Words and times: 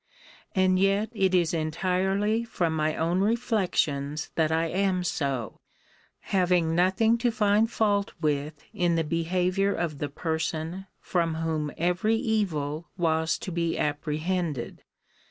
And 0.55 0.79
yet 0.79 1.09
it 1.13 1.35
is 1.35 1.53
entirely 1.53 2.43
from 2.43 2.75
my 2.75 2.95
own 2.95 3.19
reflections 3.19 4.31
that 4.33 4.51
I 4.51 4.65
am 4.65 5.03
so, 5.03 5.59
having 6.21 6.73
nothing 6.73 7.19
to 7.19 7.29
find 7.29 7.69
fault 7.69 8.11
with 8.19 8.63
in 8.73 8.95
the 8.95 9.03
behaviour 9.03 9.75
of 9.75 9.99
the 9.99 10.09
person 10.09 10.87
from 10.99 11.35
whom 11.35 11.71
every 11.77 12.15
evil 12.15 12.89
was 12.97 13.37
to 13.37 13.51
be 13.51 13.77
apprehended. 13.77 14.81